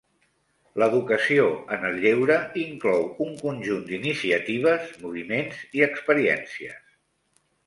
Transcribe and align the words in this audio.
L'Educació 0.83 1.43
en 1.75 1.85
el 1.89 1.99
lleure 2.05 2.37
inclou 2.61 3.05
un 3.27 3.37
conjunt 3.43 3.85
d'iniciatives, 3.91 4.89
moviments 5.05 5.61
i 5.81 5.87
experiències. 5.91 6.83